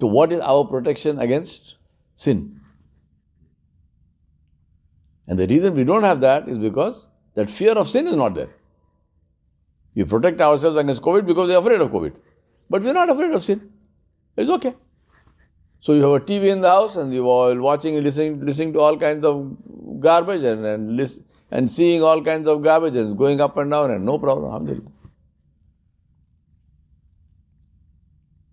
So 0.00 0.06
what 0.08 0.32
is 0.32 0.40
our 0.40 0.64
protection 0.64 1.18
against 1.18 1.76
sin? 2.14 2.60
And 5.26 5.38
the 5.38 5.46
reason 5.46 5.74
we 5.74 5.84
don't 5.84 6.02
have 6.02 6.20
that 6.20 6.48
is 6.48 6.58
because 6.58 7.08
that 7.34 7.48
fear 7.48 7.72
of 7.72 7.88
sin 7.88 8.06
is 8.06 8.16
not 8.16 8.34
there. 8.34 8.50
We 9.94 10.04
protect 10.04 10.40
ourselves 10.40 10.76
against 10.76 11.02
COVID 11.02 11.26
because 11.26 11.48
we're 11.48 11.58
afraid 11.58 11.80
of 11.80 11.90
COVID. 11.90 12.14
But 12.68 12.82
we're 12.82 12.92
not 12.92 13.10
afraid 13.10 13.30
of 13.30 13.42
sin. 13.42 13.72
It's 14.36 14.50
okay. 14.50 14.74
So 15.84 15.92
you 15.92 16.02
have 16.04 16.22
a 16.22 16.24
TV 16.24 16.50
in 16.50 16.62
the 16.62 16.70
house 16.70 16.96
and 16.96 17.12
you're 17.12 17.26
all 17.26 17.58
watching, 17.60 18.02
listening, 18.02 18.40
listening 18.42 18.72
to 18.72 18.80
all 18.80 18.96
kinds 18.96 19.22
of 19.22 20.00
garbage 20.00 20.42
and, 20.42 20.64
and, 20.64 20.96
list, 20.96 21.24
and 21.50 21.70
seeing 21.70 22.02
all 22.02 22.22
kinds 22.24 22.48
of 22.48 22.62
garbage 22.62 22.96
and 22.96 23.18
going 23.18 23.38
up 23.38 23.58
and 23.58 23.70
down 23.70 23.90
and 23.90 24.02
no 24.02 24.18
problem, 24.18 24.46
alhamdulillah. 24.46 24.90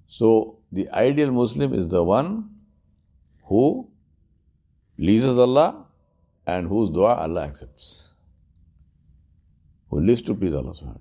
So 0.07 0.57
the 0.73 0.89
ideal 0.89 1.31
Muslim 1.31 1.73
is 1.73 1.87
the 1.87 2.03
one 2.03 2.49
who 3.45 3.87
pleases 4.97 5.39
Allah 5.39 5.85
and 6.45 6.67
whose 6.67 6.89
dua 6.89 7.15
Allah 7.15 7.43
accepts. 7.45 8.09
Who 9.89 10.01
lives 10.01 10.21
to 10.23 10.35
please 10.35 10.53
Allah 10.53 10.71
subhanahu 10.71 10.99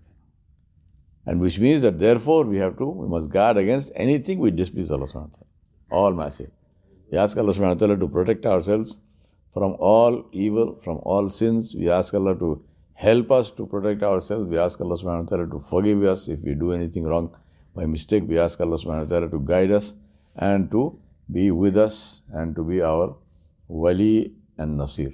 And 1.26 1.40
which 1.40 1.58
means 1.58 1.82
that 1.82 1.98
therefore 1.98 2.44
we 2.44 2.58
have 2.58 2.78
to, 2.78 2.86
we 2.86 3.08
must 3.08 3.30
guard 3.30 3.56
against 3.56 3.90
anything 3.96 4.38
which 4.38 4.54
displeases 4.54 4.92
Allah 4.92 5.06
subhanahu 5.06 5.49
All 5.91 6.11
massive. 6.13 6.51
We 7.11 7.17
ask 7.17 7.37
Allah 7.37 7.53
subhanahu 7.53 7.75
wa 7.75 7.87
ta'ala 7.87 7.97
to 7.97 8.07
protect 8.07 8.45
ourselves 8.45 8.99
from 9.53 9.75
all 9.79 10.25
evil, 10.31 10.75
from 10.83 10.97
all 11.03 11.29
sins. 11.29 11.75
We 11.75 11.89
ask 11.89 12.13
Allah 12.13 12.35
to 12.39 12.63
help 12.93 13.31
us 13.31 13.51
to 13.51 13.65
protect 13.65 14.03
ourselves. 14.03 14.49
We 14.49 14.57
ask 14.57 14.81
Allah 14.81 14.97
subhanahu 14.97 15.23
wa 15.23 15.29
ta'ala 15.29 15.49
to 15.49 15.59
forgive 15.59 16.03
us 16.03 16.27
if 16.27 16.39
we 16.39 16.53
do 16.53 16.71
anything 16.71 17.03
wrong 17.03 17.35
by 17.75 17.85
mistake. 17.85 18.23
We 18.27 18.39
ask 18.39 18.59
Allah 18.59 18.77
subhanahu 18.77 19.05
wa 19.05 19.09
ta'ala 19.09 19.29
to 19.29 19.39
guide 19.39 19.71
us 19.71 19.95
and 20.35 20.71
to 20.71 20.97
be 21.31 21.51
with 21.51 21.77
us 21.77 22.23
and 22.33 22.55
to 22.55 22.63
be 22.63 22.81
our 22.81 23.15
wali 23.67 24.33
and 24.57 24.77
nasir. 24.77 25.11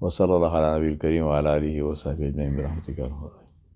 وصلى 0.00 0.36
الله 0.36 0.56
على 0.56 0.78
نبي 0.78 0.88
الكريم 0.88 1.24
وعلى 1.24 1.56
آله 1.56 1.82
وصحبه 1.82 2.28
أجمعين 2.28 2.56
برحمتك 2.56 2.98
يا 2.98 3.04
رب 3.04 3.30